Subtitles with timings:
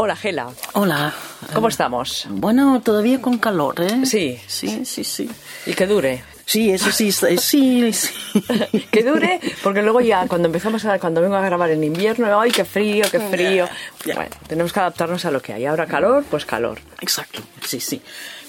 [0.00, 0.46] Hola, Gela.
[0.74, 1.12] Hola.
[1.52, 2.28] ¿Cómo estamos?
[2.30, 4.06] Bueno, todavía con calor, ¿eh?
[4.06, 4.38] Sí.
[4.46, 5.28] Sí, sí, sí.
[5.66, 6.22] Y que dure.
[6.46, 7.36] Sí, eso sí, sí,
[7.92, 7.92] sí.
[8.92, 12.52] Que dure, porque luego ya cuando empezamos a, cuando vengo a grabar en invierno, ay,
[12.52, 13.68] qué frío, qué frío.
[14.04, 15.66] Bueno, tenemos que adaptarnos a lo que hay.
[15.66, 16.78] Ahora calor, pues calor.
[17.00, 18.00] Exacto, sí, sí.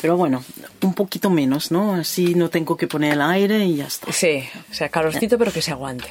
[0.00, 0.42] Pero bueno,
[0.82, 1.94] un poquito menos, ¿no?
[1.94, 4.12] Así no tengo que poner el aire y ya está.
[4.12, 6.08] Sí, o sea, calorcito, pero que se aguante.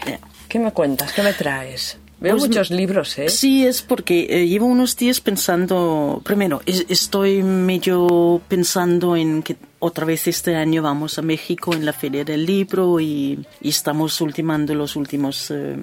[0.48, 1.12] ¿Qué me cuentas?
[1.12, 1.98] ¿Qué me traes?
[2.26, 3.30] Veo Pues, muchos libros, ¿eh?
[3.30, 9.56] Sí, es porque eh, llevo unos días pensando, primero, es- estoy medio pensando en que
[9.80, 14.20] otra vez este año vamos a México en la Feria del Libro y, y estamos
[14.22, 15.76] ultimando los últimos eh,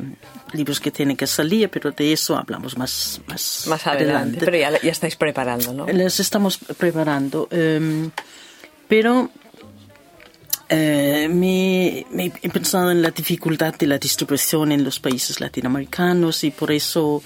[0.53, 4.39] libros que tienen que salir, pero de eso hablamos más, más, Más adelante.
[4.45, 5.87] Pero ya, ya estáis preparando, ¿no?
[5.87, 7.47] Les estamos preparando.
[7.53, 8.11] em,
[8.89, 9.31] pero
[10.73, 12.07] eh, me,
[12.43, 17.23] he pensado en la dificultad de la distribución en los países latinoamericanos y por eso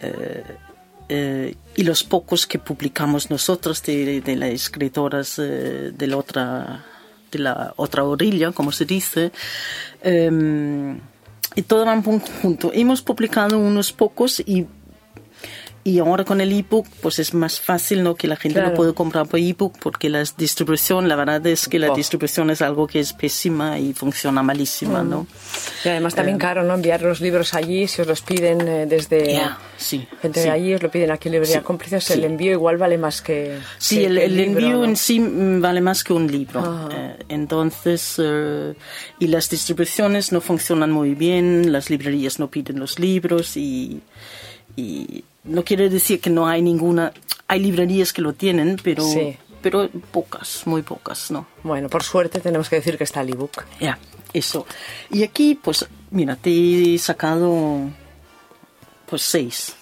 [0.00, 0.44] eh,
[1.08, 6.84] eh, y los pocos que publicamos nosotros de, de las escritoras eh, de la otra
[7.30, 9.32] de la otra orilla, como se dice,
[10.02, 11.00] em,
[11.56, 12.70] y todo va en conjunto.
[12.72, 14.66] Hemos publicado unos pocos y
[15.86, 18.16] y ahora con el ebook, pues es más fácil, ¿no?
[18.16, 18.70] Que la gente Claro.
[18.70, 21.94] lo puede comprar por ebook porque la distribución, la verdad es que la Oh.
[21.94, 25.28] distribución es algo que es pésima y funciona malísima, ¿no?
[25.84, 26.74] Y además también caro, ¿no?
[26.74, 29.32] Enviar los libros allí, si os los piden eh, desde...
[29.34, 30.46] Ya, sí, Gente sí.
[30.46, 33.22] de allí os lo piden aquí en Librería Sí, Cómplices, el envío igual vale más
[33.22, 33.56] que...
[33.78, 34.84] Sí, que- el, el libro, envío ¿no?
[34.86, 36.58] en sí mm, vale más que un libro.
[36.60, 36.88] Ajá.
[36.92, 38.74] Eh, entonces, eh,
[39.20, 44.00] y las distribuciones no funcionan muy bien, las librerías no piden los libros y,
[44.76, 47.12] y no quiere decir que no hay ninguna,
[47.48, 49.36] hay librerías que lo tienen, pero, Sí.
[49.62, 51.46] pero pocas, muy pocas, ¿no?
[51.62, 53.64] Bueno, por suerte tenemos que decir que está el ebook.
[53.80, 53.98] Ya,
[54.32, 54.66] eso.
[55.10, 57.90] Y aquí, pues, mira, te he sacado,
[59.08, 59.74] pues, seis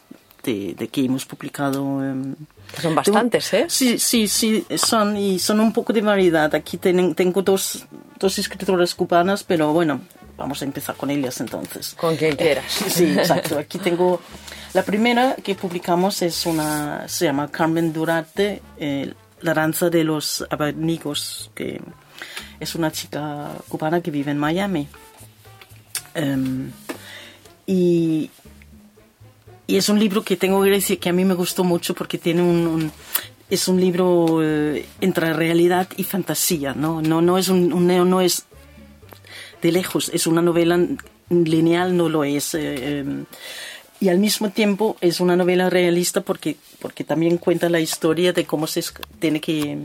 [0.43, 2.05] de, de que hemos publicado.
[2.05, 2.35] em,
[2.81, 3.67] Son bastantes, ¿eh?
[3.69, 6.55] Sí, sí, sí, son, y son un poco de variedad.
[6.55, 7.87] Aquí tengo dos,
[8.19, 10.01] dos escritoras cubanas, pero bueno,
[10.37, 11.95] vamos a empezar con ellas entonces.
[11.99, 12.65] Con quien quieras.
[12.71, 13.59] Sí, exacto.
[13.59, 14.21] Aquí tengo
[14.73, 20.45] la primera que publicamos es una se llama Carmen Durante, eh, la danza de los
[20.51, 21.81] abanicos, que
[22.61, 24.89] es una chica cubana que vive en Miami.
[26.15, 26.71] Em,
[27.67, 28.31] y,
[29.67, 32.19] y es un libro que tengo que decir que a mí me gustó mucho porque
[32.19, 32.93] tiene un, un-
[33.51, 37.03] es un libro eh, entre realidad y fantasía, ¿no?
[37.03, 38.45] No, no es un, un no es
[39.65, 40.79] de lejos, es una novela
[41.31, 42.55] lineal, no lo es.
[42.55, 43.25] eh, em,
[43.99, 48.45] y al mismo tiempo es una novela realista porque, porque también cuenta la historia de
[48.45, 48.83] cómo se
[49.19, 49.79] tiene que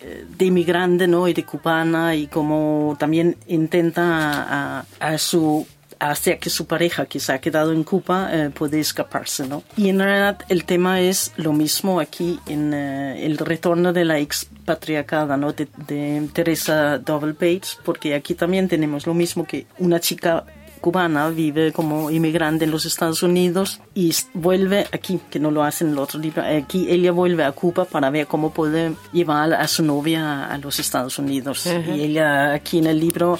[0.00, 1.28] eh, de inmigrante ¿no?
[1.28, 5.66] y de cubana y cómo también intenta a su
[6.00, 9.62] hacer que su pareja que se ha quedado en Cuba eh, puede escaparse ¿no?
[9.76, 14.18] y en realidad el tema es lo mismo aquí en eh, el retorno de la
[14.18, 15.52] expatriacada ¿no?
[15.52, 20.44] de, de Teresa Double Bates porque aquí también tenemos lo mismo que una chica
[20.80, 25.84] cubana vive como inmigrante en los Estados Unidos y vuelve aquí, que no lo hace
[25.84, 29.68] en el otro libro, aquí ella vuelve a Cuba para ver cómo puede llevar a
[29.68, 31.66] su novia a los Estados Unidos.
[31.66, 33.38] Y ella aquí en el libro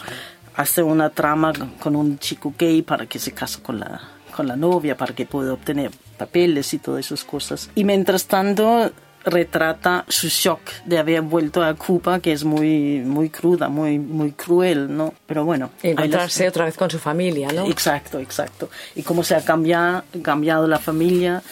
[0.56, 4.00] hace una trama con un chico gay para que se case con la,
[4.34, 7.70] con la novia, para que pueda obtener papeles y todas esas cosas.
[7.74, 8.90] Y mientras tanto
[9.24, 14.32] retrata su shock de haber vuelto a Cuba, que es muy, muy cruda, muy, muy
[14.32, 15.12] cruel, ¿no?
[15.26, 15.70] Pero bueno.
[15.82, 17.66] Y ahí las- encontrarse otra vez con su familia, ¿no?
[17.66, 18.70] Exacto, exacto.
[18.94, 21.42] Y cómo se ha cambiado, cambiado la familia,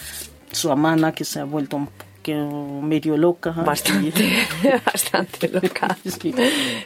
[0.50, 3.50] su hermana que se ha vuelto un poco medio loca.
[3.52, 4.46] Bastante,
[4.84, 5.96] bastante loca.
[6.04, 6.34] Sí.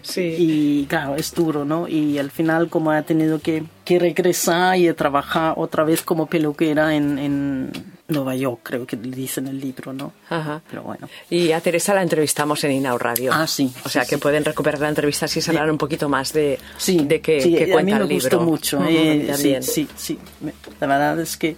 [0.03, 0.35] Sí.
[0.39, 1.89] Y claro, es duro, ¿no?
[1.89, 6.95] Y al final como ha tenido que, que regresar y trabajar otra vez como peluquera
[6.95, 7.73] en, en
[8.09, 10.13] Nueva York, creo que dice en el libro, ¿no?
[10.29, 10.61] Ajá.
[10.69, 11.09] Pero bueno.
[11.31, 13.33] Y a Teresa la entrevistamos en Inau Radio.
[13.33, 14.21] Ah, sí, O sea sí, que sí.
[14.23, 17.55] pueden recuperar la entrevista si se hablar un poquito más de, Sí, de qué, sí,
[17.55, 18.23] qué a mí cuenta me el libro.
[18.25, 18.79] gustó mucho.
[18.79, 20.19] Ujú, eh, sí, sí, sí.
[20.41, 20.53] Me-
[20.87, 21.57] La verdad es que...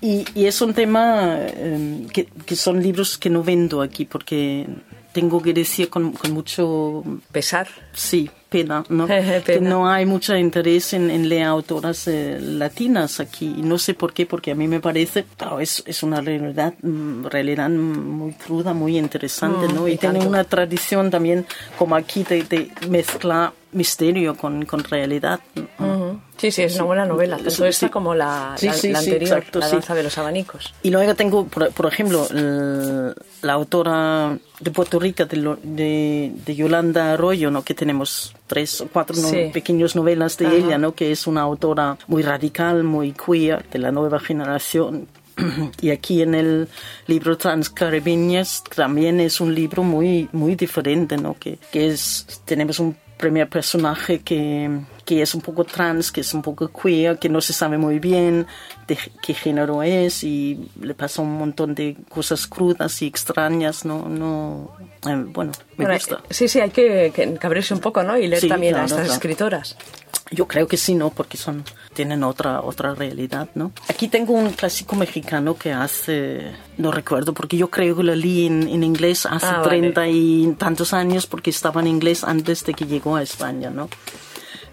[0.00, 4.66] Y, y es un tema eh, que, que son libros que no vendo aquí porque
[5.12, 7.02] tengo que decir con, con mucho...
[7.32, 7.66] Pesar.
[7.92, 9.06] Sí, pena, ¿no?
[9.06, 9.40] Pena.
[9.42, 13.54] Que no hay mucho interés en, en leer autoras eh, latinas aquí.
[13.58, 16.74] Y no sé por qué, porque a mí me parece, claro, es, es una realidad,
[16.82, 19.88] mm, realidad muy cruda, muy interesante, Mm, ¿no?
[19.88, 21.46] y Y, tiene una tradición también,
[21.78, 25.40] como aquí, de, de mezclar misterio con, con realidad.
[25.54, 25.67] ¿no?
[26.38, 27.36] Sí, sí, es una buena novela.
[27.36, 27.90] Tanto Sí, esta sí.
[27.90, 30.72] como la, Sí, la- la anterior, exacto, La danza de los abanicos.
[30.82, 36.54] Y luego tengo, por, por ejemplo, el- la autora de Puerto Rico, de, de, de
[36.54, 37.62] Yolanda Arroyo, ¿no?
[37.62, 40.56] que tenemos tres o cuatro no- pequeñas novelas de Ajá.
[40.56, 40.94] ella, ¿no?
[40.94, 45.08] que es una autora muy radical, muy queer, de la nueva generación.
[45.80, 46.68] Y aquí en el
[47.06, 51.36] libro Transcaribeñas también es un libro muy, muy diferente, ¿no?
[51.38, 54.68] Que, que es, tenemos un primer personaje que,
[55.08, 57.98] que es un poco trans, que es un poco queer, que no se sabe muy
[57.98, 58.46] bien
[58.86, 64.06] de qué género es y le pasa un montón de cosas crudas y extrañas, ¿no?
[64.06, 64.70] no
[65.08, 66.20] eh, bueno, me Bueno, gusta.
[66.28, 68.18] Sí, sí, hay que, que cabrearse un poco, ¿no?
[68.18, 69.12] Y leer Sí, también a claro, estas claro.
[69.14, 69.76] escritoras.
[70.30, 71.08] Yo creo que sí, ¿no?
[71.08, 71.64] Porque son,
[71.94, 73.72] tienen otra, otra realidad, ¿no?
[73.88, 78.44] Aquí tengo un clásico mexicano que hace, no recuerdo, porque yo creo que lo leí
[78.46, 79.78] en, en inglés hace Ah, vale.
[79.80, 83.88] 30 y tantos años, porque estaba en inglés antes de que llegó a España, ¿no?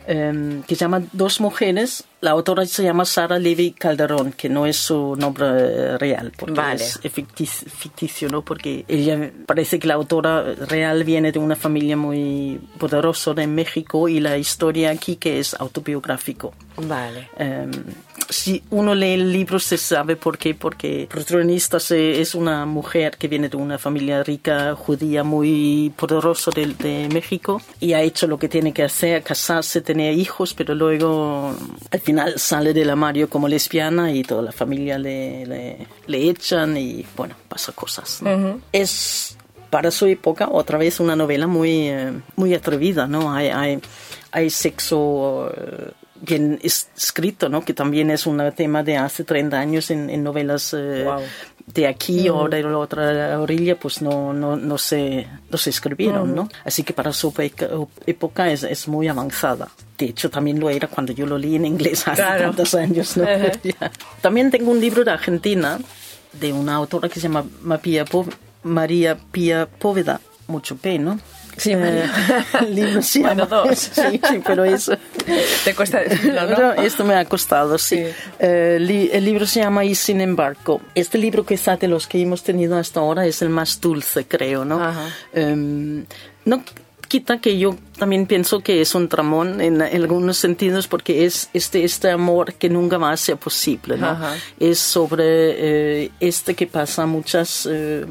[0.07, 2.03] Em, que llama Dos Mujeres.
[2.21, 6.55] La autora se llama Sara Levy Calderón, que no es su nombre eh, real, porque
[6.55, 6.83] Vale.
[6.83, 8.41] es ficticio, ficticio, ¿no?
[8.43, 14.09] Porque ella parece que la autora real viene de una familia muy poderosa de México
[14.09, 16.53] y la historia aquí que es autobiográfico.
[16.77, 17.29] Vale.
[17.37, 17.71] Em,
[18.29, 23.17] si uno lee el libro se sabe por qué, porque el protagonista es una mujer
[23.17, 28.27] que viene de una familia rica judía muy poderosa de, de México y ha hecho
[28.27, 31.55] lo que tiene que hacer, casarse, tener hijos, pero luego
[31.91, 36.77] al final sale del armario como lesbiana y toda la familia le, le, le echan
[36.77, 38.21] y bueno, pasa cosas.
[38.21, 38.29] ¿no?
[38.71, 39.37] Es
[39.69, 43.33] para su época otra vez una novela muy, eh, muy atrevida, ¿no?
[43.33, 43.79] Hay, hay,
[44.31, 45.91] hay sexo eh,
[46.21, 47.65] bien es- escrito, ¿no?
[47.65, 51.03] Que también es un tema de hace 30 años en, en novelas eh,
[51.67, 56.33] de aquí o de la otra orilla, pues no, no, no, se, no se escribieron,
[56.35, 56.47] ¿no?
[56.63, 57.33] Así que para su
[58.05, 59.69] época es, es muy avanzada.
[59.97, 62.43] De hecho, también lo era cuando yo lo leí en inglés hace Claro.
[62.45, 63.23] tantos años, ¿no?
[63.23, 63.51] Ajá.
[63.63, 63.91] Ya.
[64.21, 65.79] También tengo un libro de Argentina
[66.33, 67.45] de una autora que se llama
[68.63, 71.19] María Pía Póveda, mucho P, ¿no?
[71.57, 72.11] Sí, Eh, María.
[72.67, 73.79] el libro se Bueno, llama- dos.
[73.93, 74.97] Sí, sí, pero eso.
[75.63, 76.73] Te cuesta decirlo, ¿no?
[76.73, 77.95] Esto me ha costado, sí.
[77.95, 78.03] Sí.
[78.39, 80.81] Eh, li- el libro se llama Y sin embargo.
[80.93, 84.65] Este libro quizá de los que hemos tenido hasta ahora es el más dulce, creo,
[84.65, 84.83] ¿no?
[84.83, 85.07] Ajá.
[85.31, 86.03] Em,
[86.43, 86.61] no
[87.07, 91.49] quita que yo también pienso que es un tramón en, en algunos sentidos porque es
[91.53, 94.09] este, este amor que nunca va a ser posible, ¿no?
[94.09, 94.35] Ajá.
[94.59, 95.23] Es sobre
[96.03, 97.67] eh, este que pasa muchas...
[97.71, 98.05] eh,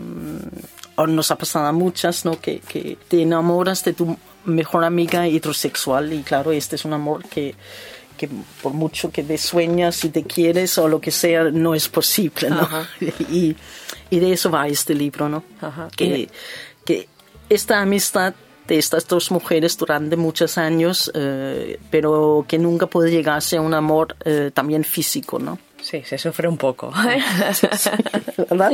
[0.96, 2.40] o nos ha pasado a muchas, ¿no?
[2.40, 7.24] Que, que te enamoras de tu mejor amiga heterosexual y claro, este es un amor
[7.28, 7.54] que,
[8.16, 8.28] que
[8.62, 12.50] por mucho que te sueñas y te quieres o lo que sea, no es posible,
[12.50, 12.68] ¿no?
[13.28, 13.56] Y,
[14.10, 15.42] y de eso va este libro, ¿no?
[15.60, 15.88] Ajá.
[15.96, 16.28] Que,
[16.84, 17.08] que
[17.48, 18.34] esta amistad
[18.68, 23.74] de estas dos mujeres durante muchos años, eh, pero que nunca puede llegarse a un
[23.74, 25.58] amor eh, también físico, ¿no?
[25.82, 26.90] Sí, se sufre un poco.
[28.50, 28.70] ¿Verdad?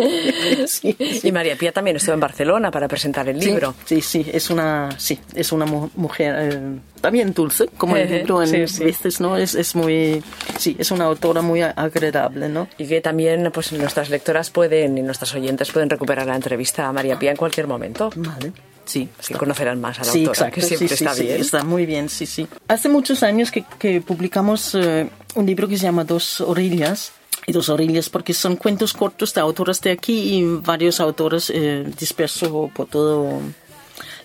[0.67, 1.21] Sí, sí.
[1.25, 3.75] Y María Pía también estuvo en Barcelona para presentar el libro.
[3.85, 8.43] Sí, sí, es una, sí, es una mu- mujer eh, también dulce, como el libro
[8.45, 9.37] en veces, ¿no?
[9.37, 10.23] Es, es muy,
[10.57, 12.69] sí, es una autora muy agradable, ¿no?
[12.79, 16.93] Y que también pues, nuestras lectoras pueden y nuestras oyentes pueden recuperar la entrevista a
[16.93, 18.11] María Pía en cualquier momento.
[18.15, 18.53] Vale.
[18.91, 20.55] Sí, Así conocerán más a la Sí, autora, exacto.
[20.57, 21.41] que siempre sí, está sí, bien.
[21.41, 22.47] está muy bien, sí, sí.
[22.67, 27.13] Hace muchos años que, que publicamos eh, un libro que se llama Dos Orillas.
[27.47, 31.85] Y dos orillas porque son cuentos cortos de autoras de aquí y varios autores eh,
[31.99, 33.41] dispersos por todo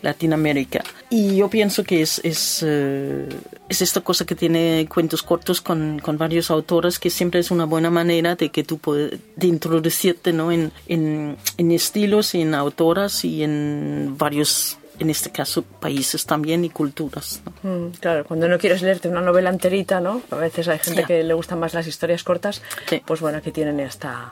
[0.05, 0.83] Latinoamérica.
[1.09, 3.27] Y yo pienso que es, es, eh,
[3.67, 7.65] es esta cosa que tiene cuentos cortos con, con varios autores que siempre es una
[7.65, 10.51] buena manera de que tú puedes de introducirte ¿no?
[10.51, 16.69] en, en, en estilos en autoras y en varios, en este caso, países también y
[16.69, 17.41] culturas.
[17.63, 17.69] ¿no?
[17.87, 20.21] Mm, Claro, cuando no quieres leerte una novela enterita, ¿no?
[20.31, 21.07] A veces hay gente Ya.
[21.07, 22.61] que le gustan más las historias cortas.
[22.89, 23.01] Sí.
[23.05, 24.31] Pues bueno, aquí tienen esta,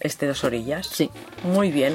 [0.00, 0.86] este dos orillas.
[0.86, 1.10] Sí.
[1.42, 1.94] Muy bien.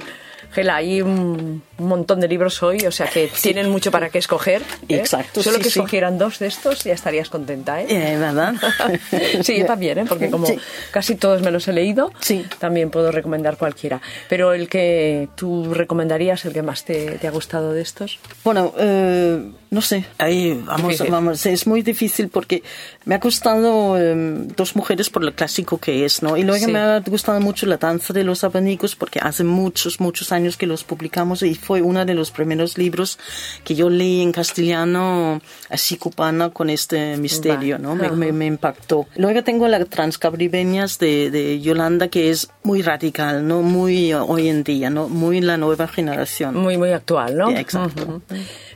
[0.51, 4.61] Gela, hay un, montón de libros hoy, o sea que tienen mucho para qué escoger.
[4.89, 4.95] ¿eh?
[4.97, 5.79] Exacto, Solo sí, que sí.
[5.79, 7.85] escogieran dos de estos ya estarías contenta, ¿eh?
[7.89, 8.55] Eh, ¿Verdad?
[9.43, 10.05] Sí, yo también, ¿eh?
[10.07, 10.57] porque como Sí.
[10.91, 12.45] casi todos me los he leído, Sí.
[12.59, 14.01] también puedo recomendar cualquiera.
[14.27, 18.19] Pero el que tú recomendarías, el que más te, te ha gustado de estos.
[18.43, 21.11] Bueno, eh, no sé, ahí vamos, Difícil.
[21.11, 22.63] vamos, es muy difícil porque
[23.05, 24.13] me ha gustado eh,
[24.57, 26.35] Dos Mujeres por lo clásico que es, ¿no?
[26.35, 26.71] Y luego Sí.
[26.71, 30.65] me ha gustado mucho La Danza de los Abanicos porque hace muchos, muchos años que
[30.67, 33.19] los publicamos y fue uno de los primeros libros
[33.63, 37.77] que yo leí en castellano así cubana con este misterio.
[37.77, 37.95] ¿no?
[37.95, 39.07] Me, me- me impactó.
[39.15, 43.61] Luego tengo la Transcabribeñas de, de Yolanda que es muy radical, ¿no?
[43.61, 45.09] Muy hoy en día, ¿no?
[45.09, 46.55] Muy la nueva generación.
[46.55, 47.49] Muy, muy actual, ¿no?
[47.49, 48.03] Sí, exacto.
[48.03, 48.21] Ujú.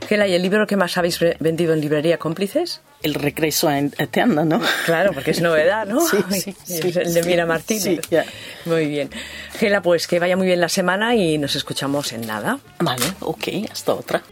[0.08, 2.80] Gela, ¿y el libro que más habéis ve- vendido en librería cómplices?
[3.04, 4.62] El regreso a Eterna, ¿no?
[4.86, 6.00] Claro, porque es novedad, ¿no?
[6.00, 7.22] Sí, sí, sí, el de.
[7.22, 7.82] Mira Martínez.
[7.82, 8.24] Sí, ya.
[8.64, 9.10] Muy bien.
[9.58, 12.58] Gela, pues que vaya muy bien la semana y nos escuchamos en nada.
[12.78, 14.22] Vale, ok, hasta otra.